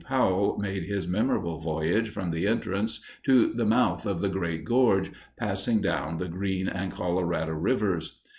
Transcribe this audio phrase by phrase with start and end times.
[0.03, 5.11] Powell made his memorable voyage from the entrance to the mouth of the great gorge,
[5.37, 8.19] passing down the Green and Colorado Rivers.